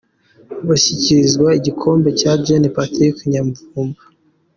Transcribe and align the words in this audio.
Bashyikirizwa 0.67 1.47
igikombe 1.59 2.09
na 2.23 2.33
Gen 2.45 2.63
Patrick 2.75 3.17
Nyamvumba. 3.31 4.01